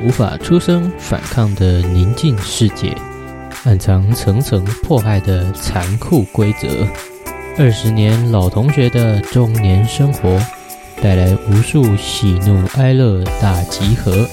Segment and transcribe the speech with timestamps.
[0.00, 2.94] 无法出声反抗的宁静世界，
[3.64, 6.68] 暗藏层层迫害的残酷规则。
[7.58, 10.40] 二十年老同学的中年生活，
[11.02, 14.24] 带来无数喜怒哀乐大集合。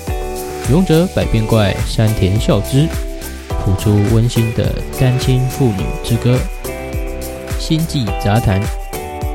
[0.70, 2.88] 勇者百变怪，山田孝之
[3.50, 6.38] 谱出温馨的单亲妇女之歌。
[7.58, 8.62] 星际杂谈，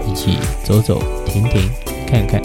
[0.08, 1.68] 一起走走停停
[2.06, 2.40] 看看。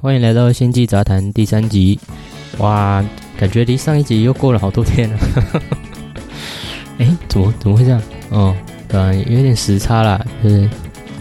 [0.00, 1.98] 欢迎来到星际杂谈第三集。
[2.58, 3.04] 哇，
[3.36, 5.18] 感觉离上一集又过了好多天了。
[6.98, 8.00] 哎，怎么怎么会这样？
[8.30, 8.54] 哦，
[8.86, 10.24] 对啊，有点时差啦。
[10.40, 10.70] 就是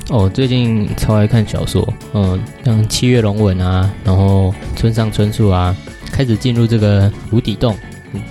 [0.09, 5.75] 哦，最近超爱看小说，嗯，像七月龙文啊，然后村上春树啊，
[6.11, 7.75] 开始进入这个无底洞，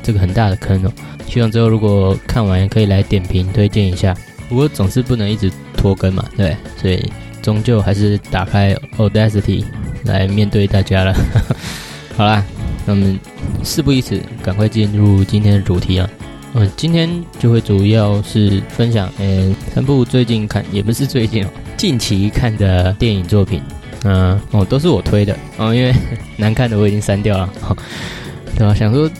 [0.01, 0.92] 这个很大的坑哦。
[1.26, 4.16] 希望之后如果看完可以来点评推荐一下。
[4.48, 7.10] 不过总是不能一直拖更嘛，对，所以
[7.43, 9.65] 终究还是打开 Audacity
[10.07, 11.15] 来面对大家了。
[12.16, 12.43] 好啦，
[12.87, 13.18] 那么
[13.62, 16.09] 事不宜迟，赶快进入今天的主题啊。
[16.54, 21.45] 嗯，今天就会主要是分享，呃，三部最近看，也不是最近，
[21.77, 23.60] 近期看的电影作品。
[24.04, 25.93] 嗯，哦，都是我推的哦，因为
[26.38, 27.52] 难看的我已经删掉了。
[28.57, 28.73] 对吧？
[28.73, 29.10] 想说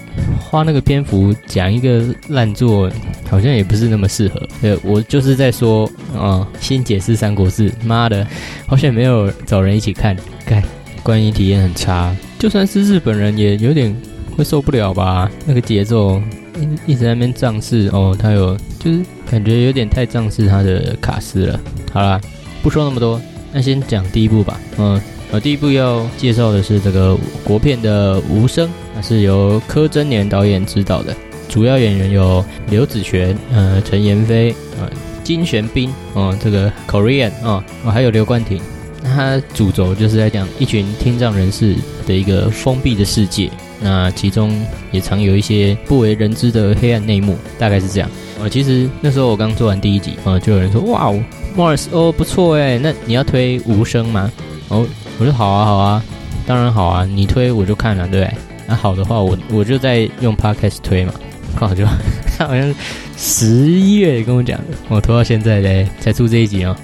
[0.41, 2.91] 花那个篇幅讲一个烂作，
[3.29, 4.41] 好像也不是那么适合。
[4.63, 8.27] 对，我就是在说啊，新解释《三国志》，妈的，
[8.67, 10.63] 好像没有找人一起看，看
[11.07, 12.13] 观影体验很差。
[12.37, 13.95] 就算是日本人，也有点
[14.37, 15.31] 会受不了吧？
[15.47, 16.21] 那个节奏
[16.59, 21.61] 一一直在那边仗势哦，他有就是感觉有点太仗势他的卡斯了。
[21.93, 22.21] 好啦，
[22.61, 23.21] 不说那么多，
[23.53, 24.61] 那先讲第一部吧。
[24.79, 25.01] 嗯。
[25.33, 31.13] 呃，第一部要介绍的是这个国片的《无声》，它是由柯震年导演执导的，
[31.49, 34.89] 主要演员有刘子璇、呃陈妍霏、呃
[35.25, 38.61] 金玄彬，哦这个 Korean 啊，哦还有刘冠廷。
[39.15, 41.75] 它主轴就是在讲一群听障人士
[42.07, 48.11] 的一个封闭的世界，那其中也常有一些不为人知的黑暗内幕，大概是这样。
[48.41, 51.11] 呃，其实那时候我刚做完第一集，啊，就有人说哇
[51.57, 54.31] ，Morris 哦不错哎，那你要推《无声》吗？
[54.69, 54.87] 哦。
[55.19, 56.05] 我说好啊好啊，
[56.47, 58.35] 当然好啊，你推我就看了，对不对？
[58.67, 61.15] 那好的话，我我就在用 podcast 推嘛，
[61.59, 61.87] 刚好就
[62.37, 62.75] 他好像
[63.17, 66.77] 十一月跟我讲的，我拖到现在嘞才出这一集，哦，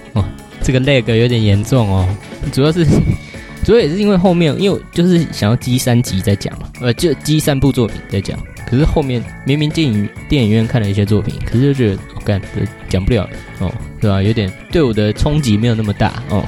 [0.62, 2.08] 这个 lag 有点严重哦，
[2.52, 2.86] 主要是
[3.64, 12.40] 主要也是因为后面，因为就是想要积三集再讲嘛，呃，就积三部作品再讲，可是后面明明电影电影院看了一些作品，可是就觉得我干
[12.88, 13.28] 讲不了
[13.58, 14.22] 哦，对吧？
[14.22, 16.44] 有点对我的冲击没有那么大哦，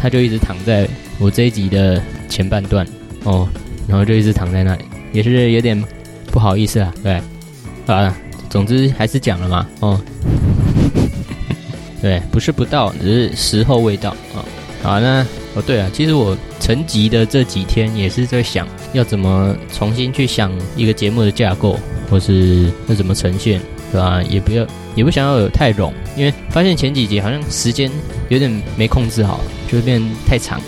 [0.00, 0.88] 他就一直躺在。
[1.18, 2.86] 我这一集的前半段
[3.24, 3.48] 哦，
[3.88, 4.84] 然后就一直躺在那里，
[5.14, 5.82] 也是有点
[6.30, 7.18] 不好意思啊，对，
[7.86, 8.14] 啊，
[8.50, 9.98] 总之还是讲了嘛，哦，
[12.06, 14.38] 对，不是不到，只是时候未到啊。
[14.80, 21.76] 好，那哦对啊，其实我成集的这几天也是在想要怎么重新去想一个节目的架构，
[22.08, 24.22] 或是要怎么呈现，对吧？
[24.30, 24.64] 也不要，
[24.94, 27.90] 也不想要有太冗，因为发现前几集好像时间
[28.28, 30.60] 有点没控制好，就会变太长。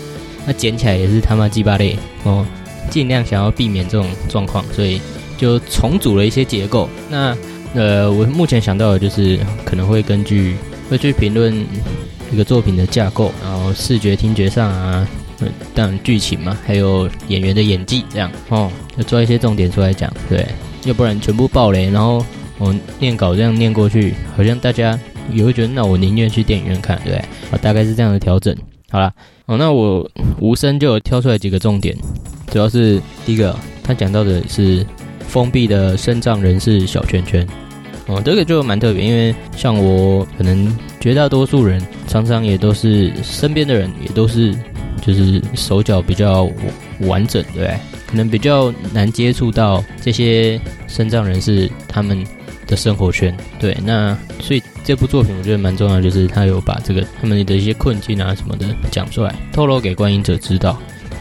[0.45, 2.45] 那剪起来也是他妈鸡巴累哦，
[2.89, 4.99] 尽量想要避免这种状况，所以
[5.37, 6.89] 就重组了一些结构。
[7.09, 7.33] 那
[7.73, 10.57] 呃，我目前想到的就是可能会根据
[10.89, 11.53] 会去评论
[12.31, 15.07] 一个作品的架构，然后视觉、听觉上啊，
[15.73, 20.45] 当然剧情嘛，还有演员的演技这样哦，要抓一些重点出来讲，对，
[20.85, 22.25] 要不然全部爆雷，然后
[22.57, 24.99] 我念稿这样念过去，好像大家
[25.31, 27.15] 也会觉得，那我宁愿去电影院看，对，
[27.51, 28.55] 啊，大概是这样的调整。
[28.91, 29.13] 好了。
[29.45, 30.07] 哦，那我
[30.39, 31.97] 无声就有挑出来几个重点，
[32.51, 34.85] 主要是第一个，他讲到的是
[35.27, 37.47] 封闭的身障人士小圈圈。
[38.09, 44.53] 哦，这个就蛮特别，因为像我可能绝大多数人常常也都是身边的人也都是
[45.01, 46.49] 就是手脚比较
[47.01, 47.79] 完整，对不对？
[48.07, 52.25] 可能比较难接触到这些身障人士他们。
[52.69, 60.79] 的生活圈，对，那所以这部作品我觉得蛮重要，就是他有把这个他们的一些困境啊什么的讲出来，透露给观影者知道。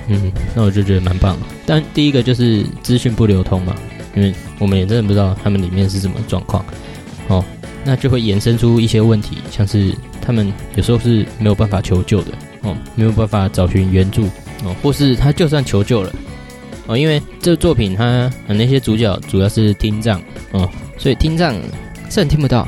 [0.09, 1.39] 嗯，那我就觉得蛮棒。
[1.65, 3.75] 但第一个就是资讯不流通嘛，
[4.19, 6.65] 因为我们也真的不知道他们里面是什么状况。
[7.29, 7.45] 哦，
[7.85, 12.33] 那就会衍生出一些问题，像是他们有时候是没有办法求救的，
[12.63, 14.25] 哦，没有办法找寻援助，
[14.65, 16.13] 哦，或是他就算求救了，
[16.87, 20.21] 哦，因为这个作品他那些主角主要是听障，
[20.51, 20.69] 哦。
[20.97, 21.55] 所以听障
[22.11, 22.67] 是很听不到，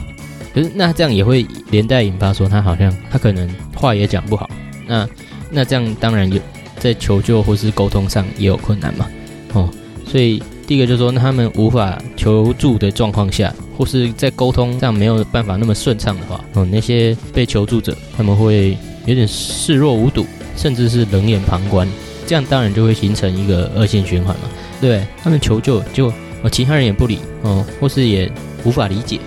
[0.55, 4.49] 可是那这样也会连带引发说他好像他可能话也讲不好，
[4.87, 5.09] 那
[5.51, 6.41] 那这样当然有
[6.79, 9.11] 在求救或是沟通上也有困难嘛，
[9.53, 9.69] 哦，
[10.07, 20.25] 所以第一个就是说他们无法求助的状况下，或是在沟通上没有办法那么顺畅的话，哦，那些被求助者他们会有点视若无睹，
[20.57, 21.89] 甚至是冷眼旁观，
[22.25, 24.43] 这样当然就会形成一个恶性循环嘛。
[24.81, 26.07] 对他们求救，就
[26.45, 28.31] 哦其他人也不理哦，或是也
[28.63, 29.19] 无法理解，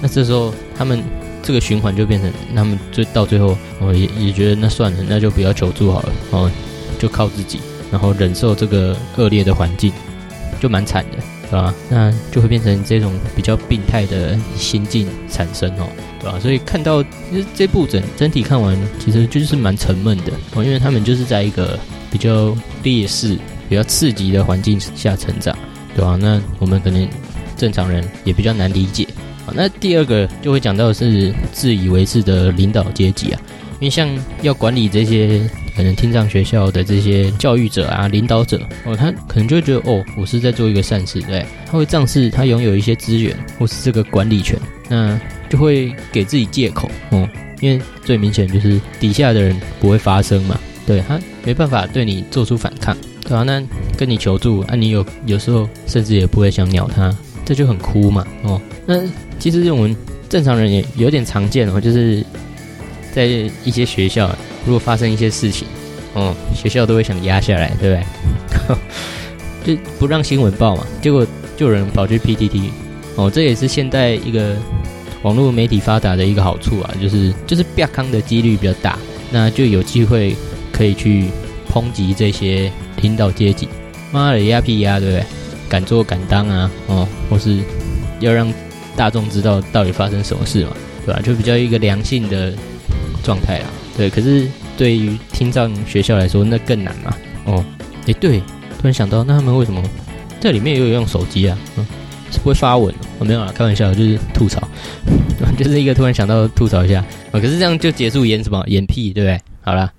[0.00, 1.00] 那这时候他们
[1.44, 6.50] 这个循环就变成他们最到最后哦也也觉得那算了，那就不要求助好了哦，
[6.98, 7.60] 就靠自己，
[7.92, 9.92] 然后忍受这个恶劣的环境，
[10.62, 11.18] 就蛮惨的。
[11.52, 11.74] 对吧？
[11.90, 15.86] 那就会变成这种比较病态的心境产生哦，
[16.18, 16.38] 对吧？
[16.40, 21.78] 所以看到其实这部整整体看完，其实就是蛮沉闷的哦，因为他们就是在一个
[22.10, 23.36] 比较劣势、
[23.68, 25.54] 比较刺激的环境下成长，
[25.94, 26.16] 对吧？
[26.18, 27.06] 那我们可能
[27.54, 29.06] 正常人也比较难理解。
[29.52, 33.40] 那第二个就会讲到是自以为是的领导阶级啊，
[33.82, 34.08] 因为像
[34.42, 35.42] 要管理这些。
[35.74, 44.58] 可能听障学校的这些教育者啊、领导者哦，他可能就会觉得哦，我是在做一个善事，对，他会仗势，他拥有一些资源或是这个管理权，
[44.90, 45.18] 那
[45.48, 47.26] 就会给自己借口哦，
[47.62, 53.42] 因为最明显就是底下的人不会发声嘛，对他没办法对你做出反抗，对吧？
[53.42, 53.62] 那
[53.96, 57.10] 跟你求助啊，你有有时候甚至也不会想鸟他，
[57.46, 59.00] 这就很哭嘛，哦，那
[59.38, 59.96] 其实我们
[60.28, 62.22] 正常人也有点常见哦，就是
[63.12, 63.26] 在
[63.64, 64.34] 一些学校。
[64.64, 65.66] 如果发生一些事情，
[66.14, 68.04] 哦，学校都会想压下来，对不
[69.64, 69.76] 对？
[69.76, 70.86] 就不让新闻报嘛。
[71.00, 71.26] 结果
[71.56, 72.70] 就有人跑去 PTT，
[73.16, 74.56] 哦，这也是现代一个
[75.22, 78.98] 网络媒体发达的一个好处啊，就是就是变康的几率比较大，
[79.30, 80.36] 那就有机会
[80.72, 81.26] 可以去
[81.72, 82.70] 抨击这些
[83.00, 83.68] 领导阶级。
[84.12, 85.24] 妈的压屁压，对不对？
[85.68, 87.58] 敢做敢当啊，哦，或是
[88.20, 88.52] 要让
[88.94, 90.76] 大众知道到底发生什么事嘛，
[91.06, 91.20] 对吧？
[91.22, 92.52] 就比较一个良性的
[93.22, 93.66] 状态啦。
[93.96, 94.46] 对，可是
[94.76, 97.16] 对于听障学校来说，那更难嘛。
[97.44, 97.64] 哦，
[98.06, 98.40] 诶，对，
[98.78, 99.82] 突然想到，那他们为什么
[100.40, 101.58] 在里面也有用手机啊？
[101.76, 101.86] 嗯，
[102.30, 102.94] 是不会发文？
[103.18, 104.66] 我没有啊，开玩笑，就是吐槽，
[105.56, 107.04] 就是一个突然想到吐槽一下。
[107.30, 109.40] 啊，可是这样就结束演什么演屁，对不对？
[109.60, 109.92] 好了，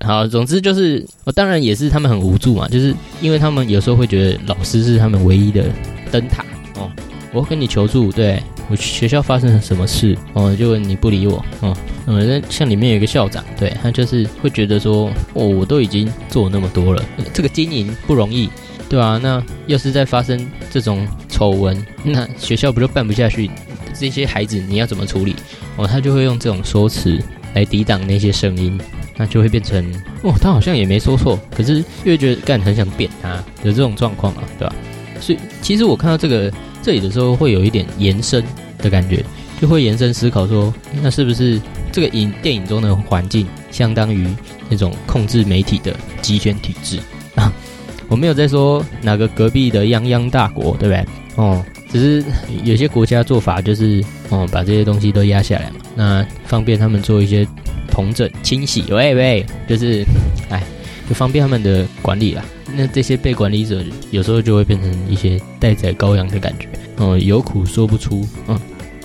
[0.00, 5.64] 好，总之就是，我当然也是他们很无助嘛，就是因为他们有时候会觉得老师是他们唯一的
[6.10, 6.44] 灯塔。
[6.76, 6.90] 哦，
[7.32, 8.42] 我跟你求助，对。
[8.70, 10.54] 我学校发生了什么事哦？
[10.54, 11.76] 就问你不理我哦。
[12.06, 18.48] 嗯，像里面有一个校长，对他就是会觉得说，哦，我都已经做那么多了，这个经营不容易，
[18.88, 19.18] 对吧？
[19.20, 23.50] 那要是再发生这种丑闻，那学校不就办不下去？
[23.92, 25.34] 这些孩子你要怎么处理？
[25.76, 27.18] 哦，他就会用这种说辞
[27.54, 28.80] 来抵挡那些声音，
[29.16, 29.84] 那就会变成，
[30.22, 34.74] 哦，他好像也没说错，可是又觉得干很想扁他，有这种状况啊，对吧？
[35.20, 36.52] 所以其实我看到这个。
[36.82, 38.42] 这里的时候会有一点延伸
[38.78, 39.24] 的感觉，
[39.60, 40.72] 就会延伸思考说，
[41.02, 41.60] 那是不是
[41.92, 44.26] 这个影电影中的环境相当于
[44.68, 46.98] 那种控制媒体的集权体制
[47.34, 47.52] 啊？
[48.08, 51.06] 我没有在说哪个隔壁的泱泱大国，对不对？
[51.36, 52.24] 哦，只是
[52.64, 57.46] 有些国家做法就是哦，把这些东西都压下来嘛，那方便他们做一些
[57.90, 60.04] 统整清洗，喂喂，就是
[60.48, 60.62] 哎。
[61.10, 62.44] 就方便他们的管理啦。
[62.72, 66.68] 那这些被管理者有时候就会变成一些待宰羔羊的感觉，
[66.98, 68.56] 嗯，有苦说不出，嗯，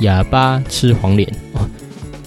[0.02, 1.68] 哑巴吃黄连，哦，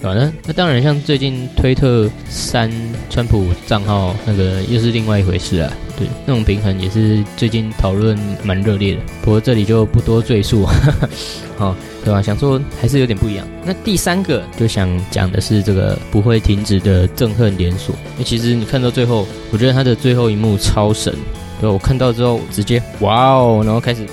[0.01, 2.69] 反正那当然，像最近推特删
[3.09, 5.71] 川普账号那个又是另外一回事啊。
[5.99, 10.65] 对，那种平衡也是最近讨论蛮热烈的，不过这里就不多赘述，
[11.55, 11.75] 好。
[12.01, 12.21] 对吧？
[12.21, 13.45] 想说还是有点不一样。
[13.65, 17.93] 那第三个就想讲的是这个不会停止的憎恨连锁。
[18.13, 21.13] 因为其实你看到最后，我觉得它的最后一幕超神。
[21.59, 24.07] 对，我看到之后直接哇哦，然后开始，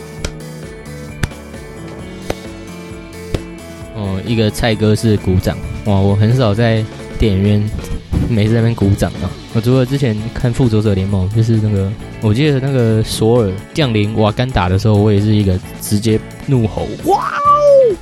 [3.95, 5.95] 哦，一个蔡哥是鼓掌哇！
[5.95, 6.85] 我很少在
[7.21, 7.71] 电影院
[8.29, 9.31] 每次在那边鼓掌啊。
[9.57, 17.33] 我除了之前看《复仇者联盟》，就是那个我记得那个索尔降临瓦干达的时候，我也是一个直接怒吼哇！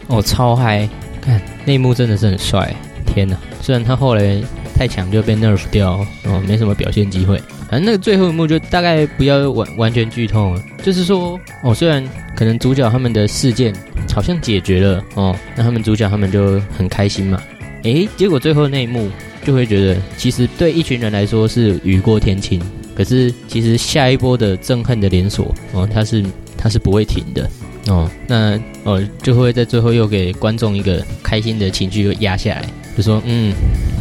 [0.09, 0.89] 哦，超嗨！
[1.21, 2.75] 看那一幕真的是很帅，
[3.07, 3.37] 天哪！
[3.61, 4.43] 虽然他后来
[4.75, 7.41] 太强就被 nerf 掉，哦，没什么表现机会。
[7.71, 13.73] 反正那个最后一幕就大概不要完完全剧透了，就是说，哦，虽然可能主角他们的事件
[14.13, 17.41] 好像解决了，哦，那他们主角他们就很开心嘛。
[17.85, 19.09] 诶，结果最后那一幕
[19.45, 22.61] 就会觉得，其实对一群人来说是雨过天晴，
[22.95, 26.25] 可是其实下一波的憎恨的连锁，哦，它是
[26.57, 27.49] 它是不会停的。
[27.89, 32.65] 哦，那哦就会在最后又给观众一个开心的情绪又压下来，
[32.97, 33.53] 就说嗯，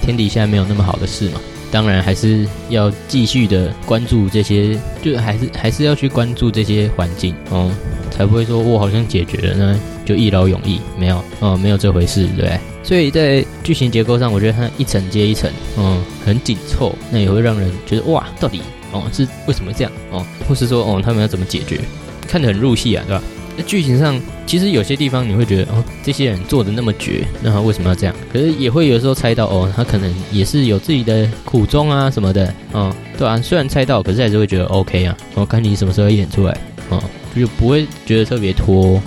[0.02, 1.42] 天底下没有那么好的事嘛，
[1.74, 7.72] 当然还是要继续的关注这些，就还是还是要去关注这些环境哦，
[8.12, 12.60] 才不会说我好像解决了，呢就一劳永逸，没有哦，没有这回事，对不对？
[12.84, 18.62] 所以在剧情结构上，我觉得它一层接一层，嗯，很紧凑，那也会让人觉得哇，到底
[18.92, 21.80] 哦是为什么这样哦，或是说哦他们要怎么解决，
[22.28, 23.24] 看得很入戏啊，对吧？
[23.56, 28.16] 那剧情上，其实有些地方你会觉得，哦，这些人做的那么绝，那他为什么要这样？
[28.32, 35.16] 可是也会有时候猜到，哦，他可能也是有自己的苦衷啊什么的，哦，对啊，虽然猜到，可是还是会觉得 OK 啊。
[35.36, 36.58] 我看你什么时候演出来，
[36.90, 37.02] 哦，
[37.36, 39.00] 就不会觉得特别拖，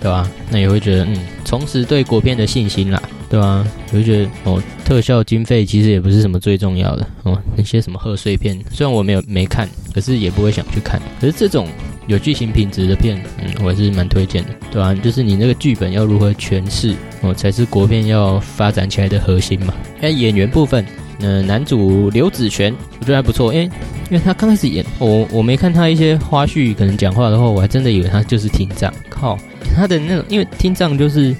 [0.00, 0.30] 对吧？
[0.50, 3.66] 那也会觉得，嗯，重拾对国片的信心啦，对吧？
[3.90, 11.00] 我就觉得，哦，特效经费其实也不是什么最重要的，哦，那些什么贺岁片，虽然我没有没看，可是也不会想去看。
[11.18, 11.66] 可是这种。
[12.06, 14.94] 有剧情品质的片，嗯，我还是蛮推荐的，对吧？
[14.94, 19.72] 就是你那个剧本要如何诠释，哦，才是国片要发展起来的核心嘛。
[20.00, 20.84] 那演员部分，
[21.20, 23.64] 嗯，男主刘子璇，我觉得还不错，因为
[24.10, 28.92] 因为他刚开始演，我我没看他一些花絮，可能讲话的话，我还真的以为他就是听障。
[29.08, 29.38] 靠，
[29.74, 31.34] 他的那种，因为听障就是。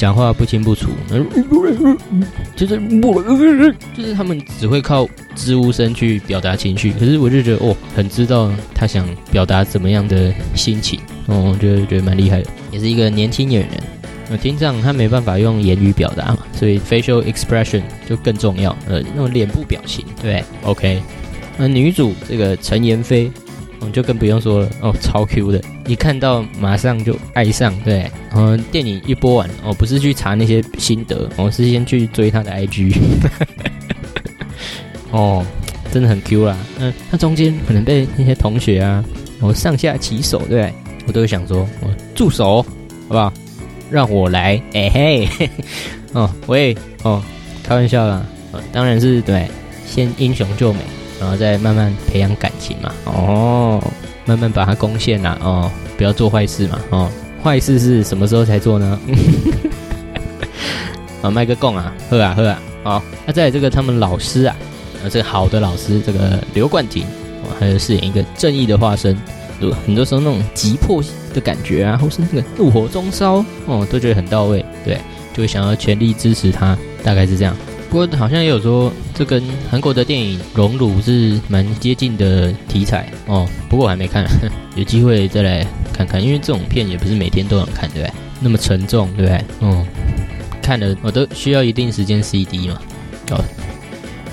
[0.00, 0.88] 讲话不清不楚，
[2.56, 3.22] 就是我
[3.94, 13.82] 就是他们只会靠支吾声去表达情绪，可是我就觉得哦，很知道他想表达怎么样的心情，哦，我觉得觉得蛮厉害的，也是一个年轻演员。
[14.30, 21.02] 那听障他没办法用言语表达嘛，所以 facial expression 就更重要，呃，那种脸部表情，对，OK。
[21.58, 23.30] 那女主这个陈妍霏。
[23.80, 28.10] 我就更不用说了哦，超 Q 的，一看到马上就爱上，对。
[28.32, 32.94] 嗯电影一播完，哦，不是去查那些心得，我是先去追他的 IG。
[35.10, 35.44] 哦，
[35.90, 36.56] 真的很 Q 啦。
[36.78, 39.04] 嗯，他中间可能被那些同学啊，
[39.40, 40.72] 哦上下其手，对
[41.06, 42.68] 我都会想说，哦，住手，好
[43.08, 43.32] 不好？
[43.90, 45.28] 让我来，哎嘿，
[46.12, 47.20] 哦，喂，哦，
[47.64, 48.24] 开玩笑啦，
[48.70, 49.48] 当然是对，
[49.84, 50.78] 先英雄救美。
[51.20, 53.78] 然后再慢慢培养感情嘛，哦，
[54.24, 57.10] 慢慢把它攻陷啦，哦，不要做坏事嘛，哦，
[57.44, 58.98] 坏事是什么时候才做呢？
[61.20, 64.56] 啊，卖个供啊，喝啊喝啊，好，那在这个他们老师啊，
[65.04, 67.04] 啊，这个好的老师，这个刘冠廷，
[67.42, 69.14] 哦，还有饰演一个正义的化身，
[69.60, 74.96] 对很多时候那种急迫的感觉啊，或是那个怒火中烧，哦，都觉得很到位，对，
[75.34, 77.54] 就会想要全力支持他，大概是这样。
[77.90, 83.48] 不过好像也有说，这跟韩国的电影《熔炉》是蛮接近的题材哦。
[83.68, 84.24] 不过我还没看，
[84.76, 88.12] 有机会再来看看，因为这种片也不是每天都能看，对不对？
[88.38, 89.44] 那么沉重，对不对？
[89.58, 89.84] 哦，
[90.62, 92.80] 看了我都需要一定时间 CD 嘛。
[93.32, 93.44] 哦，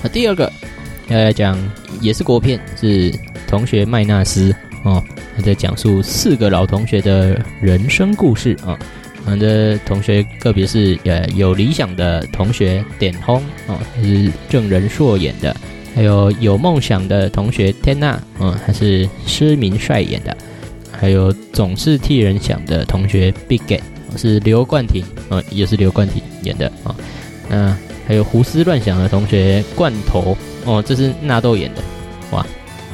[0.04, 0.50] 那第二个
[1.08, 1.58] 要来讲
[2.00, 3.12] 也是国片，是
[3.48, 5.02] 同学麦纳斯哦，
[5.36, 8.78] 他在讲述四个老同学的人生故事啊。
[9.28, 15.54] 我们的同学，特别是呃有理想的同学点轰哦，是郑仁硕演的；
[15.94, 20.32] 还有有梦想的同学天娜，嗯，还是施明帅演的；
[20.90, 23.82] 还有总是替人想的同学 Big Get，
[24.16, 26.96] 是刘冠廷，嗯，也是刘冠廷演的啊。
[27.50, 31.82] 那还有胡思乱想的同学罐头，哦，这是纳豆演的，
[32.30, 32.46] 哇，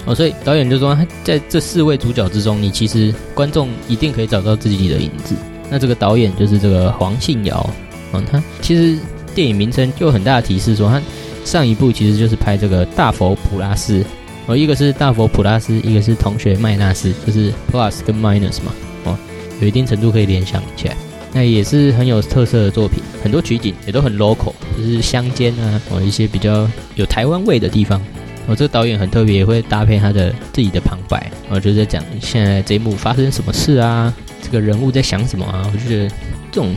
[0.04, 5.36] 哦，所以导演就说，在这四位主角之中，你其实观众一定可以找到自己的影子。
[5.70, 7.70] 那这个导演就是这个黄信尧，
[8.12, 8.98] 嗯，他其实
[9.34, 11.00] 电影名称就很大的提示说，他
[11.44, 14.04] 上一部其实就是拍这个大佛普拉斯，
[14.46, 18.72] 哦，一个是大佛普拉斯，一个是同学麦纳斯，就是 plus 跟 minus 嘛，
[19.04, 19.18] 哦，
[19.60, 20.96] 有一定程度可以联想起来。
[21.32, 28.00] 那也是很有特色的作品，很多取景也都很 local，就是乡间啊，哦，一些比较有台湾味的地方。
[28.46, 34.12] 哦，这个导演很特别，会搭配他的自己的旁白，哦，就在讲现在这一幕发生什么事啊。
[34.42, 35.68] 这个人物在想什么啊？
[35.72, 36.08] 我就觉得
[36.52, 36.74] 这种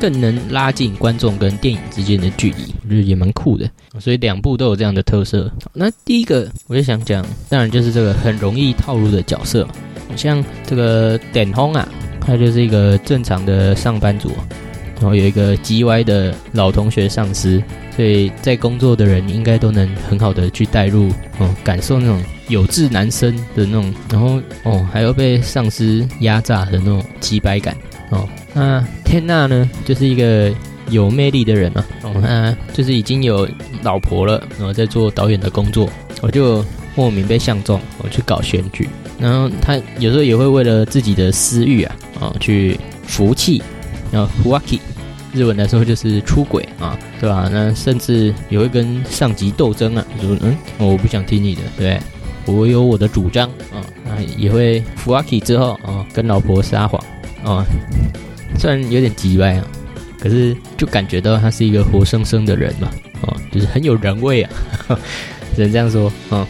[0.00, 3.68] 更能拉近观众跟电影之间的距离，我觉得也蛮酷的。
[4.00, 5.52] 所以两部都有这样的特色。
[5.74, 9.68] 那第一个我就想讲，当然就是这个很容易套路的角色，
[10.16, 11.86] 像这个点轰啊，
[12.18, 14.30] 他就是一个正常的上班族，
[15.02, 17.62] 然后有一个 G 歪的老同学上司，
[17.94, 22.22] 所以在工作的人应该都能很好的去带入哦，感受那种。
[22.48, 27.74] 有志男生的那种，然后哦，还有被上司压榨的那种击败感
[28.10, 28.28] 哦。
[28.52, 30.52] 那天娜呢，就是一个
[30.90, 33.48] 有魅力的人嘛，哦，那就是已经有
[33.82, 35.88] 老婆了，然后在做导演的工作，
[36.20, 36.62] 我就
[36.94, 38.86] 莫名被相中，我去搞选举，
[39.18, 43.62] 然后他有时候也会为了自己的私欲啊，哦，去服气，
[44.10, 44.78] 然后 fucky，
[45.32, 47.48] 日文来说就是出轨啊，对吧？
[47.50, 51.98] 那甚至也会跟上级斗争啊，说嗯，我不想听你的，对。
[52.44, 57.00] 我有我的主张啊，那也会服阿 k 之后啊，跟老婆撒谎
[57.44, 57.64] 啊，
[58.58, 59.64] 虽然有点急歪啊，
[60.18, 62.90] 可是就感觉到他是一个活生生的人嘛，
[63.22, 64.50] 啊，就是很有人味啊，
[65.54, 66.44] 只能这样说啊。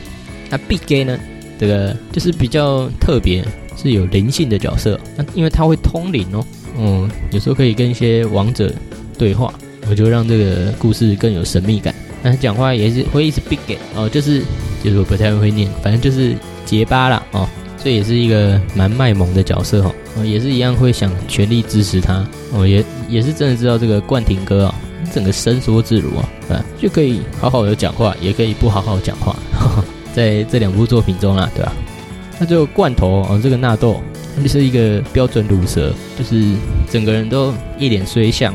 [0.49, 1.19] 那 Big Gay 呢，
[1.59, 3.45] 这个就是比较特别，
[3.77, 6.43] 是有灵性的角色，那因为他会通灵哦，
[6.79, 8.73] 嗯，有时候可以跟一些王者
[9.19, 9.52] 对话，
[9.88, 11.95] 我就让这个故事更有神秘感。
[12.23, 13.59] 那他讲话也是会一直 Big
[13.95, 14.43] 哦，就是。
[14.85, 16.35] 就是我不太会念，反正就是
[16.67, 17.49] 结巴啦哦，
[17.85, 20.25] 这也是一个蛮卖萌的角色哦。
[20.25, 24.75] 也是一样会想全力支持他，哦，也也是真的知道这个冠廷哥啊，
[25.14, 29.37] 整个伸缩自如啊，对，就可以好好的讲话，也可以不好好讲话，
[30.12, 31.73] 在这两部作品中啊，对吧？
[32.41, 34.02] 那就罐头哦，这个纳豆
[34.41, 36.55] 就是一个标准乳蛇，就是
[36.91, 38.55] 整个人都一脸衰相，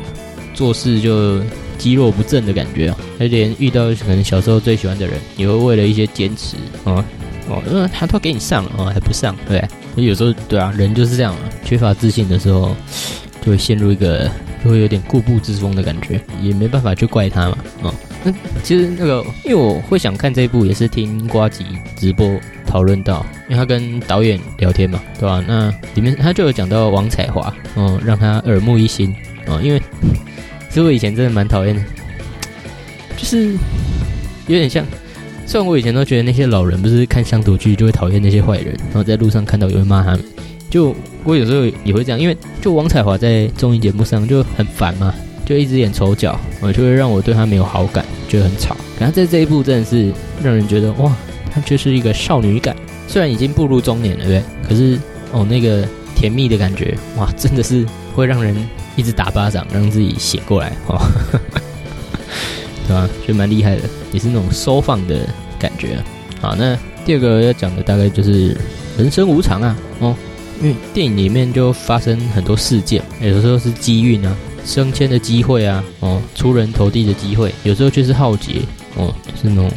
[0.54, 1.40] 做事就
[1.76, 7.04] 肌肉不振的感觉啊，而连遇到可能小时候最喜欢的人，也会为了一些坚持啊。
[7.50, 9.64] 哦，因为他都给你上了哦，还不上，对
[9.96, 12.76] 有时候对啊，人就是这样啊，缺乏自信的时候，
[13.42, 14.30] 就会陷入一个
[14.62, 17.58] 就会有点固步自封的感觉，也没办法去怪他嘛。
[17.80, 18.30] 哦，那
[18.62, 21.64] 其实那个，因为我会想看这一部，也是听瓜吉
[21.96, 25.42] 直播讨论到，因为他跟导演聊天嘛，对吧？
[25.48, 29.14] 那里面他就有讲到王彩华，哦，让他耳目一新
[29.46, 29.80] 哦，因为
[30.68, 31.82] 其实我以前真的蛮讨厌的，
[33.16, 33.52] 就是
[34.46, 34.84] 有点像。
[35.46, 40.22] 虽然我以前都觉得那些老人不是看乡土剧就会讨厌那些坏人，然后在路上看到也会骂他们。
[40.68, 40.94] 就
[41.24, 45.14] 我有时候也会这样，因为就王彩华在综艺节目上就很烦嘛，
[45.46, 48.76] 就一直演丑角，我就会让我对他没有好感，觉得很吵。
[48.98, 50.12] 可他在这一部真的是
[50.44, 51.16] 让人觉得哇，
[51.52, 52.74] 他就是一个少女感。
[53.06, 54.68] 虽然已经步入中年了，对不对？
[54.68, 54.98] 可是
[55.32, 58.54] 哦，那个甜蜜的感觉哇，真的是会让人
[58.96, 61.00] 一直打巴掌，让自己醒过来哦。
[62.86, 63.08] 对吧？
[63.26, 65.28] 就蛮厉害的，也是那种收放的
[65.58, 66.02] 感觉。
[66.40, 68.56] 好，那第二个要讲的大概就是
[68.96, 70.14] 人生无常啊，哦，
[70.62, 78.62] 因为电影里面就发生很多事件，有的时候是机运啊，升迁的机会啊，哦，出人头地的机会，有时候却是浩劫，
[78.96, 79.70] 哦，就是那种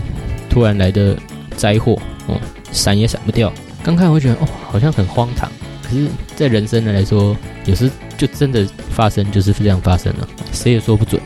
[0.49, 1.17] 突然来的
[1.61, 2.41] 灾祸，哦，
[2.71, 3.53] 闪也闪不掉。
[3.83, 5.47] 刚看会觉得哦，好像很荒唐，
[5.83, 7.87] 可是，在人生的来说，有时
[8.17, 11.21] 就真的发生，就是这样发生了，谁也说不准。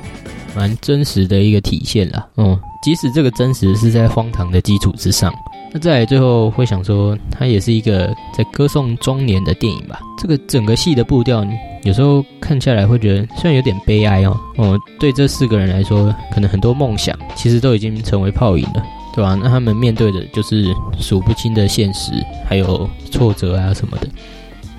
[0.53, 2.27] 蛮真实的一个体现啦。
[2.35, 5.33] 哦，即使这个真实是在荒唐的基础之上，
[5.73, 9.99] 那在最后会想说，它也是一个在歌颂中年的电影吧。
[10.17, 11.45] 这个整个戏的步调，
[11.83, 18.81] 有时候看下来会觉得虽然有点悲哀哦，哦，对这四个人来说，可能很多梦想其实都已经成为泡影了，
[19.15, 19.39] 对吧？
[19.41, 22.11] 那他们面对的就是数不清的现实，
[22.45, 24.07] 还有挫折啊什么的。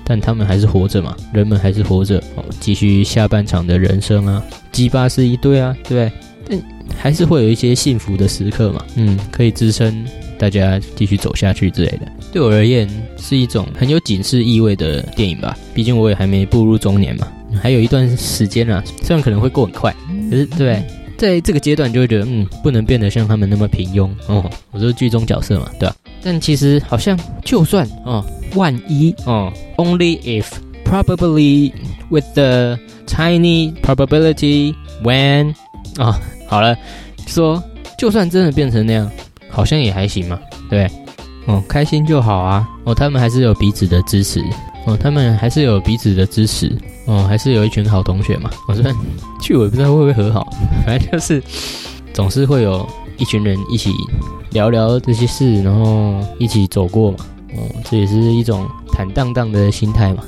[0.05, 6.11] 但他们还是活着嘛，人们还是活着哦，继续下半场的人生啊，鸡巴是一堆啊，对不对？
[6.49, 6.61] 但
[6.97, 10.05] 还是会有一些幸福的时刻嘛，嗯，可以支撑
[10.37, 12.07] 大家继续走下去之类的。
[12.31, 15.57] 对我而言，是一种很有警示意味的电影吧。
[15.73, 17.27] 毕竟我也还没步入中年嘛，
[17.61, 19.93] 还有一段时间啊，虽然可能会过很快，
[20.29, 20.81] 可是对，
[21.17, 24.49] 在这个阶段就会觉得，嗯，不能变得像他们那么平庸哦。
[24.71, 25.95] 我是剧中角色嘛，对吧？
[26.23, 28.23] 但其实好像就算哦。
[28.55, 30.45] 万一哦，only if
[30.85, 31.71] probably
[32.09, 35.53] with the tiny probability when
[35.97, 36.75] 啊，好了，
[37.27, 37.61] 说
[37.97, 39.11] 就算真的变成那样，
[39.49, 40.89] 好像也还行嘛，对
[41.45, 42.65] 哦，开心就好啊。
[42.85, 44.41] 哦，他们还是有彼此的支持。
[44.87, 46.75] 哦，他们还是有彼此的支持。
[47.05, 48.49] 哦，还是有一群好同学嘛。
[48.67, 48.83] 我说，
[49.41, 50.47] 去，我也不知道会不会和好，
[50.85, 51.43] 反正就是
[52.13, 53.91] 总是会有一群人一起
[54.51, 57.17] 聊聊这些事，然后一起走过嘛。
[57.55, 60.23] 哦，这也是一种坦荡荡的心态嘛，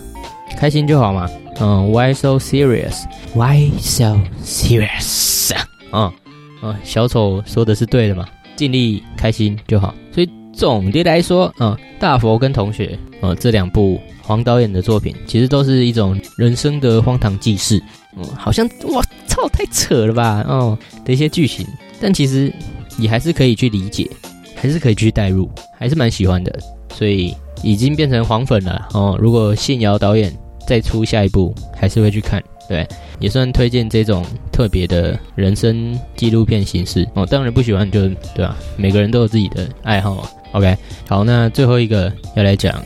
[0.57, 1.27] 开心就好嘛。
[1.61, 5.53] 嗯，Why so serious？Why so serious？
[5.91, 6.13] 啊
[6.61, 9.93] 啊，小丑说的是对的嘛，尽力开心就好。
[10.13, 17.81] 所以总的来说，啊，大佛跟同学，呃，这两部黄导演的作品，其实都是一种人生的荒唐记事。
[18.17, 20.43] 嗯，好像我操，太扯了吧？
[20.49, 21.65] 哦，的一些剧情，
[22.01, 22.53] 但其实
[22.97, 24.05] 你还是可以去理解，
[24.53, 26.53] 还是可以去代入，还是蛮喜欢的。
[26.93, 29.17] 所以已经变成黄粉了哦。
[29.17, 32.85] 如果信尧导演再出下一部，还是会去看，对，
[33.21, 37.25] 也算推荐这种特别的人生纪录片形式哦。
[37.25, 38.57] 当然不喜欢就对吧？
[38.75, 40.29] 每个人都有自己的爱好。
[40.51, 42.83] OK，好，那最后一个要来讲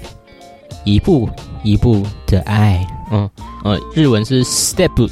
[0.84, 1.30] 一步
[1.63, 3.30] 一步的爱，嗯，
[3.63, 5.10] 呃，日文是 step，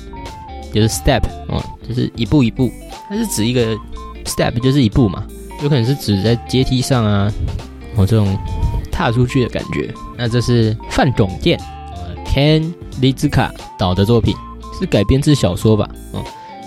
[0.74, 2.72] 就是 step，哦，就是一步一步，
[3.10, 3.76] 它是指一个
[4.26, 5.26] step 就是一步嘛，
[5.64, 7.32] 有可能是指在阶梯上啊，
[7.96, 8.38] 哦，这种。
[8.94, 9.92] 踏出去的感觉。
[10.16, 11.60] 那这是范总健
[11.96, 14.36] 呃，Ken 李兹卡导的作品，
[14.78, 15.90] 是改编自小说吧？
[16.12, 16.24] 哦，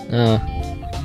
[0.09, 0.35] 那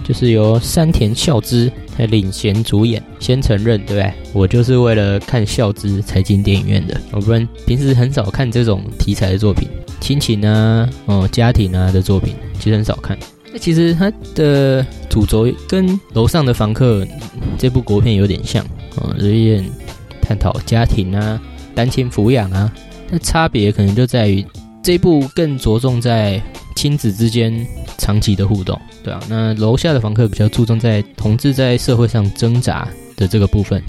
[0.05, 3.03] 就是由山田孝之他领衔主演。
[3.19, 4.13] 先承认，对不对？
[4.33, 9.69] 我就是为了看孝之才进电影院的，我不然平时很少看这种题材的作品，
[10.01, 13.19] 亲情啊、哦家庭啊的作品，其实很少看。
[13.53, 17.07] 那其实它的主轴跟楼上的房客
[17.59, 18.65] 这部国片有点像，
[18.97, 19.65] 哦，有点。
[20.23, 21.43] 探讨家庭啊，
[21.75, 22.73] 单亲抚养啊，
[23.11, 24.47] 那差别可能就在于
[24.81, 26.41] 这部更着重在
[26.81, 27.55] 亲子之间
[27.99, 29.21] 长期的互动，对啊。
[29.29, 32.89] 那楼下的房客比较注重在同志在社会上挣扎
[33.19, 33.83] 的这个部分，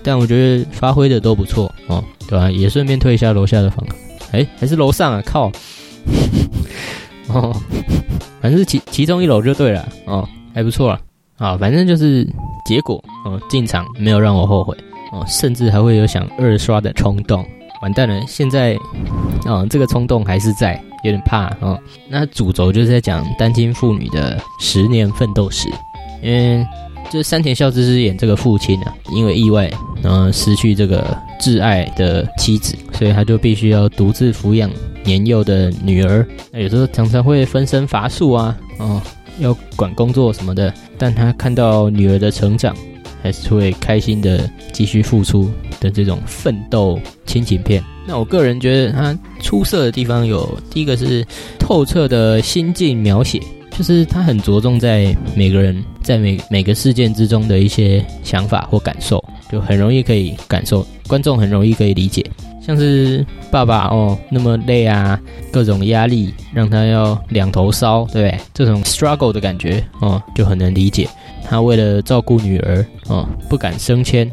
[0.00, 2.48] 但我觉得发挥的都不错哦，对吧？
[2.48, 3.96] 也顺便推一下楼下的房客，
[4.30, 5.20] 哎，还是楼上啊？
[5.26, 5.50] 靠！
[7.26, 7.52] 哦，
[8.40, 11.00] 反正其其中一楼就对了哦，还不错啊。
[11.38, 12.24] 啊，反正就是
[12.64, 14.72] 结果哦，进场没有让我后悔
[15.10, 17.44] 哦，甚至还会有想二刷的冲动。
[17.82, 18.76] 完蛋了，现在
[19.44, 21.78] 哦，这个冲动还是在，有点怕哦。
[22.08, 25.68] 那主轴就是在讲单亲妇女的十年奋斗史，
[26.22, 26.66] 因为
[27.10, 29.70] 就是山田孝之是演这个父亲啊，因为意外
[30.02, 34.70] 然后失去这个挚爱的妻子，所以他就必须要独自抚养
[35.04, 36.26] 年幼的女儿。
[36.50, 39.00] 那有时候常常会分身乏术啊，哦。
[39.38, 42.74] 要管工作什么的，但他看到女儿的成长，
[43.22, 45.50] 还是会开心的继续付出
[45.80, 47.82] 的这种奋斗亲情片。
[48.06, 51.26] 那我个人觉得它出色的地方有，第一个是
[51.58, 53.40] 透彻的心境描写，
[53.76, 62.24] 就是它很着重在每个人在每每个事件之中的一些想法或感受，就很容易可以感受，观众很容易可以理解。
[62.66, 65.20] 像是爸爸哦那么累啊，
[65.52, 68.40] 各种压力让他要两头烧，对不对？
[68.52, 71.08] 这种 struggle 的感觉哦，就很能理解。
[71.48, 74.28] 他为了照顾女儿哦，不敢升迁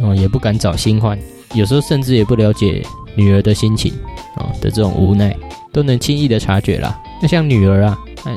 [0.00, 1.16] 哦，也不敢找新欢，
[1.54, 2.82] 有时候甚至也不了解
[3.14, 3.92] 女儿的心情
[4.38, 5.36] 哦的这种无奈，
[5.72, 7.00] 都能轻易的察觉啦。
[7.22, 7.96] 那像女儿啊，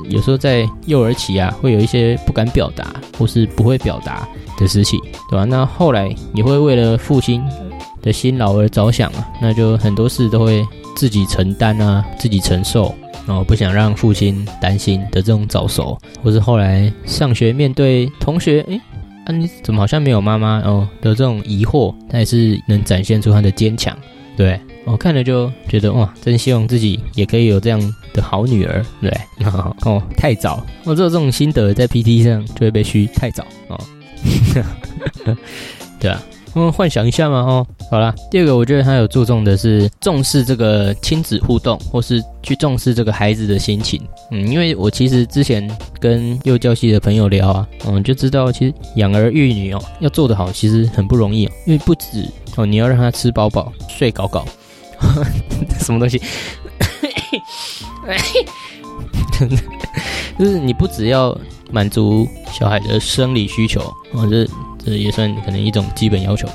[0.10, 4.28] 有时候在幼儿期啊，会有一些不敢表达或是不会表达
[4.60, 5.00] 的事情，
[5.32, 5.46] 对吧？
[5.46, 7.44] 那后来你会为了父亲。
[8.02, 12.94] 的辛劳而着想啊，那就很多事都会自己承担啊，自己承受，
[13.28, 18.80] 然后不想让父亲担心的这种早熟，或是后来上学面对同学，哎，
[19.26, 23.96] 啊你怎么好像没有妈妈哦的这种疑惑，他也是能展现出他的坚强，
[24.36, 27.80] 对我看了就觉得哇，真希望自己也可以有这样
[28.14, 29.12] 的好女儿，对，
[29.86, 33.80] 哦太早，我只有这种心得在 PT 上就会被虚太早哦，
[36.00, 36.22] 对啊。
[36.54, 38.14] 嗯，幻想一下嘛，哦，好啦。
[38.30, 44.02] 第二个，我觉得他有注重的是重视这个亲子互动，或是去重视这个孩子的心情。
[44.32, 45.66] 嗯，因为我其实之前
[45.98, 51.52] 跟幼教系的朋友聊啊，嗯，就知道其实养儿育女哦，要做得好，其实很不容易哦。
[51.66, 54.46] 因为不止哦，你要让他吃饱饱、睡搞搞，
[55.80, 56.22] 什么东西？
[60.38, 61.38] 就是你不只要
[61.72, 64.46] 满足小孩的生理需求，或者。
[64.86, 66.48] 这也算可能一种基本要求，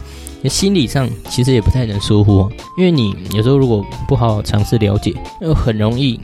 [0.43, 6.21] 那心理上其实也不太能疏忽，因为你有时候如果不好好尝试了解，又很容易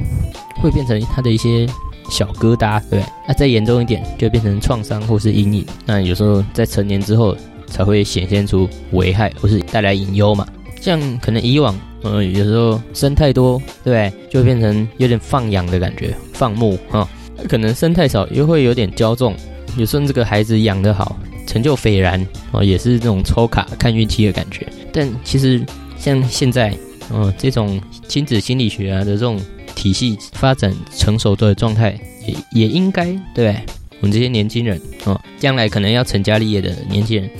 [0.60, 1.66] 会变成他的一些
[2.10, 3.04] 小疙瘩，对不对？
[3.28, 5.66] 那再严重一点，就变成创伤或是阴影。
[5.86, 7.36] 那有时候在成年之后
[7.66, 10.46] 才会显现出危害或是带来隐忧嘛。
[10.80, 14.12] 像可能以往，嗯，有时候生太多，对不对？
[14.28, 17.08] 就变成有点放养的感觉，放牧哈。
[17.48, 19.34] 可能生太少，又会有点骄纵。
[19.76, 21.16] 有时候这个孩子养得好。
[21.52, 24.66] 成就斐然哦，也是这种抽卡看运气的感觉。
[24.90, 25.62] 但其实
[25.98, 26.74] 像现在，
[27.12, 29.38] 嗯，这种亲子心理学啊的这种
[29.74, 33.54] 体系发展成熟的状态，也也应该对
[34.00, 37.30] 我们这些年轻人哦，将来可能要成家立业的年轻人，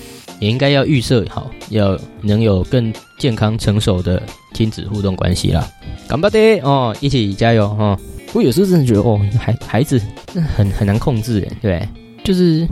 [0.41, 4.23] 也应该要预设好，要能有更健康成熟的
[4.53, 5.67] 亲子互动关系啦。
[6.07, 7.99] 干巴爹哦，一起加油哈！
[8.35, 9.99] 我有时候真的觉得哦，孩孩子
[10.55, 11.89] 很很难控制诶，对，
[12.23, 12.69] 就是。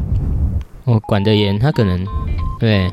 [0.90, 2.04] 哦，管得严，他可能
[2.58, 2.90] 对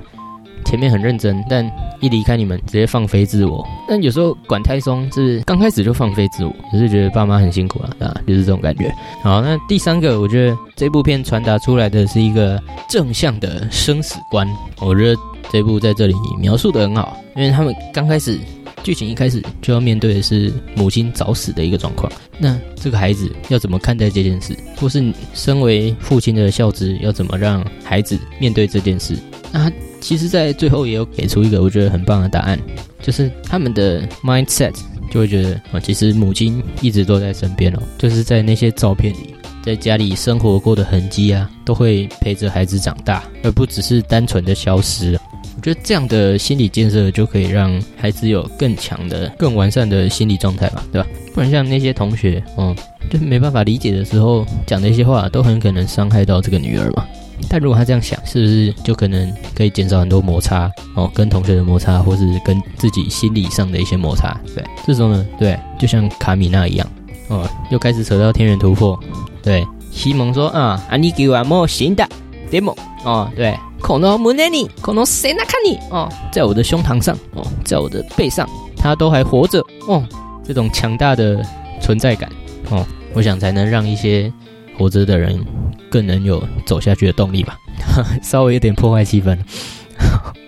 [0.66, 1.66] 前面很认真，但
[2.00, 3.66] 一离开你们，直接放飞自我。
[3.88, 8.94] 但有时候管太松，是刚开始就放飞自我，只是觉得爸妈很辛苦啊啊，就是这种感觉。
[9.24, 14.48] 好，那第三个，我觉得这部片传达出来的是一个正向的生死观。
[14.80, 18.38] 我觉得这部在这里描述的很好，因为他们刚开始。
[18.88, 29.14] 剧情一开始就要面对的是母亲早死的一个状况，那这个孩子要怎么看待这件事，或是身为父亲的孝子要怎么让孩子面对这件事？
[29.52, 29.70] 那
[30.00, 32.58] 其实，在最后也有给出一个我觉得很棒的答案，
[33.02, 34.74] 就是他们的 mindset
[35.12, 39.36] 就会觉得啊，其实母亲一直都在身边哦，就是在那些照片里，
[39.68, 45.20] 在家里生活过的痕迹啊，都会陪着孩子长大，而不只是单纯的消失。
[45.58, 51.08] 我觉得这样的心理建设就可以让孩子有更强的、更完善的心理状态吧，对吧？
[51.34, 52.74] 不然像那些同学，嗯，
[53.12, 57.06] 就没办法理解的时候讲的一些话，都很可能伤害到这个女儿嘛。
[57.50, 61.12] 但如果他这样想，是不是就可能可以减少很多摩擦哦？
[61.14, 64.40] 跟同学的摩擦，或是跟自己心理上的一些摩擦？
[64.56, 66.90] 对，这种呢，对，就像卡米娜一样，
[67.30, 69.00] 哦，又开始扯到天元突破。
[69.42, 72.08] 对，西蒙说啊，啊，你给我莫新的
[72.52, 73.58] demo 哦，对。
[73.80, 80.04] 可能蒙内你，可能谁来看你哦，在我的胸膛上哦，在我的背上，他都还活着哦，
[80.44, 81.46] 这种强大的
[81.80, 82.28] 存在感
[82.72, 84.34] 哦，我想才能让一些
[84.76, 85.40] 活着的人
[85.92, 87.56] 更能有走下去的动力吧。
[88.24, 89.38] 稍微有点破坏气氛。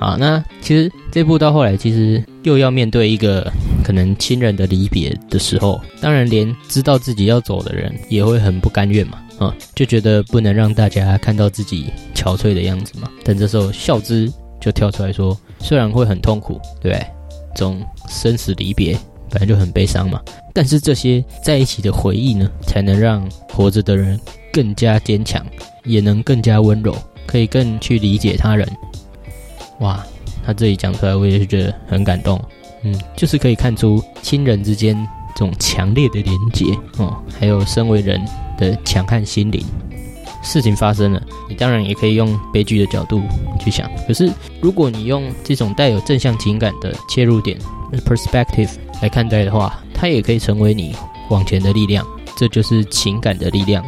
[0.00, 3.52] 好，那其实这部到后来其实又要面对一个
[3.84, 13.10] 可能亲人的离别的时候，当然连知道自己要走的人也会很不甘愿嘛，啊，就觉得不能让大家看到自己憔悴的样子嘛。
[13.22, 16.98] 但这时候孝之就跳出来说，虽然会很痛苦，对？
[17.54, 18.96] 这种生死离别
[19.28, 20.18] 本来就很悲伤嘛，
[20.54, 24.18] 但是这些在一起的回忆呢，才能让活着的人
[24.50, 25.44] 更加坚强，
[25.84, 28.66] 也能更加温柔，可以更去理解他人。
[29.80, 30.04] 哇，
[30.44, 32.40] 他这里讲出来，我也是觉得很感动。
[32.82, 34.96] 嗯，就是可以看出亲人之间
[35.34, 36.64] 这种强烈的连结
[36.96, 38.20] 哦，还有身为人
[38.56, 39.64] 的强悍心灵。
[40.42, 43.20] 事情发生了，你当然也可以用悲剧的角度
[43.58, 43.90] 去想。
[44.06, 44.30] 可是，
[44.62, 47.58] 如果你用这种带有正向情感的切入点
[48.06, 48.70] （perspective）
[49.02, 50.96] 来看待的话，它也可以成为你
[51.28, 52.06] 往前的力量。
[52.36, 53.84] 这就是情感的力量，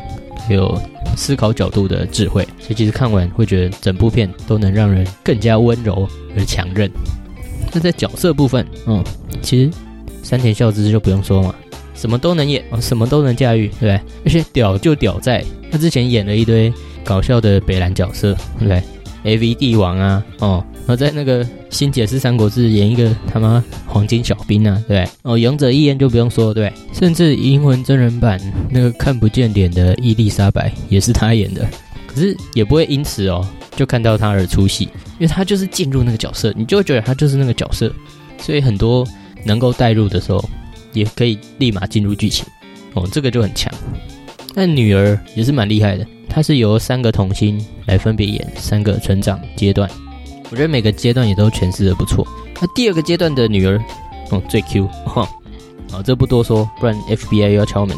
[0.48, 0.80] 有
[1.16, 2.42] 思考角度的智慧。
[2.58, 6.90] 所以，其实看完会觉得整部片都能让人更加温柔而强韧。
[7.72, 9.02] 那在角色部分，嗯，
[9.40, 9.70] 其实
[10.22, 11.54] 山田孝之就不用说嘛，
[11.94, 14.00] 什么都能演，什么都能驾驭，对不对？
[14.24, 16.72] 而且屌就屌在，他之前演了一堆
[17.04, 18.82] 搞笑的北兰角色，对不对
[19.24, 25.06] ？A V 帝王啊，哦，然后在那个新解释三国志演一个他妈黄金小兵啊，对？
[25.22, 31.68] 哦，勇者一言就不用说，对，甚至银魂真人版那个看不见脸的伊丽莎白也是他演的，
[32.06, 33.46] 可是也不会因此哦。
[33.74, 34.84] 就看到他而出戏，
[35.18, 37.90] 因为他就是进入那个角色，你就会觉得他就是那个角色，
[38.38, 39.02] 所以很多
[39.46, 40.44] 能够代入的时候，
[40.92, 42.44] 也可以立马进入剧情，
[42.92, 43.72] 哦，这个就很强。
[44.54, 49.88] 但女儿也是蛮厉害的，她是由三个童星来分别演三个成长阶段，
[50.50, 52.26] 我觉得每个阶段也都诠释的不错。
[52.58, 53.78] 那第二个阶段的女儿，
[54.30, 55.28] 哦，最 Q 哈，
[55.92, 57.94] 哦，这不多说，不然 FBI 又要敲门。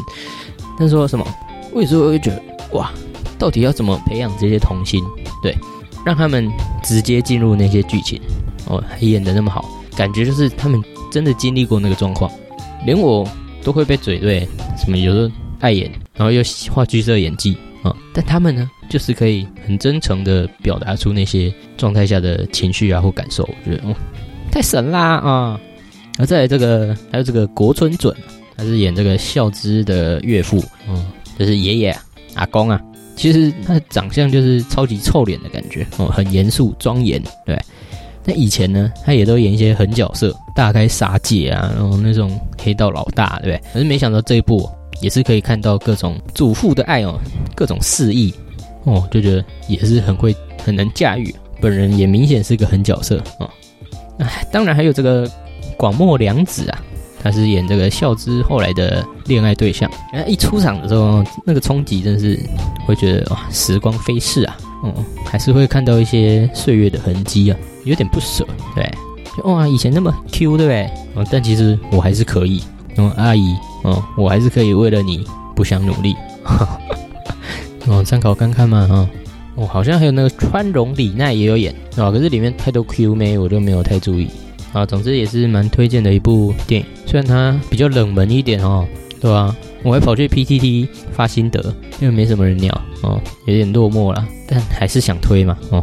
[0.77, 1.25] 但说什么？
[1.71, 2.43] 我有时候会觉得，
[2.73, 2.91] 哇，
[3.39, 5.01] 到底要怎么培养这些童星？
[5.41, 5.55] 对，
[6.05, 6.51] 让他们
[6.83, 8.19] 直接进入那些剧情，
[8.67, 9.63] 哦，演的那么好，
[9.95, 12.29] 感觉就是他们真的经历过那个状况，
[12.85, 13.25] 连我
[13.63, 14.45] 都会被嘴对，
[14.77, 23.95] 什么有时候爱演，然后又画剧色演技啊，但他们呢，就是可以很真诚的表达出那些状态下的情绪啊或感受，我觉得哦，
[24.51, 25.59] 太神啦啊！
[26.17, 28.15] 而再来这个还有这个国村准，
[28.57, 31.05] 他是演这个孝之的岳父，嗯，
[31.37, 31.95] 就是爷爷
[32.33, 32.81] 阿公啊。
[33.15, 37.57] 其实他的长相就是超级臭脸的感觉哦，很严肃庄严，对。
[38.25, 43.71] 那以前呢，他也都演一些狠角色，大开杀戒啊，然后那种黑道老大，对不对？
[43.73, 44.67] 可是没想到这一部
[45.01, 47.19] 也是可以看到各种祖父的爱哦，
[47.55, 48.33] 各种肆意
[48.83, 51.33] 哦，就觉得也是很会很能驾驭。
[51.61, 53.49] 本人也明显是个狠角色哦。
[54.19, 55.29] 哎，当然还有这个
[55.77, 56.83] 广末凉子啊。
[57.17, 62.39] 他是演这个孝之后来的恋爱对象，然后一出场的时候，那个冲击真是
[62.85, 64.93] 会觉得哇，时光飞逝啊，嗯，
[65.25, 68.87] 还是会看到一些岁月的痕迹啊，有点不舍，对，
[69.35, 70.83] 就哇，以前那么 Q 对不对？
[71.15, 72.61] 哦，但其实我还是可以，
[72.97, 73.55] 嗯，阿姨，
[73.85, 75.23] 哦，我还是可以为了你
[75.55, 76.15] 不想努力，
[77.87, 79.09] 哦，参考看看嘛，哈，
[79.55, 84.27] 哦，好像还有那个川荣李奈也有演，啊，可是里面太多 Q 妹，我就没有太注意。
[84.73, 88.85] 啊，总之也是蛮推荐的一部电影，虽然它比较冷门一点哦，
[89.21, 89.55] 对吧？
[89.83, 91.61] 我还跑去 PTT 发心得，
[92.01, 95.81] 因为没什么人鸟哦，有点落寞了，但还是想推嘛哦。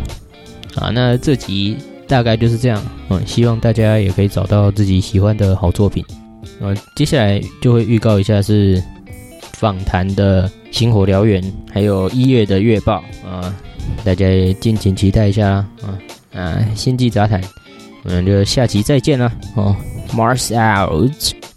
[0.75, 6.05] 啊，那这集大概就是这样，嗯，希望大家也可以找到自己喜欢的好作品。
[6.61, 8.83] 呃，接下来就会预告一下是
[9.53, 13.55] 访谈的《星火燎原》，还有一月的月报啊，
[14.05, 14.27] 大家
[14.61, 15.99] 敬请期待一下啦啊
[16.35, 17.41] 啊，星际杂谈。
[18.05, 19.77] 我们就下期再见啦哦
[20.13, 21.52] ，Mars out。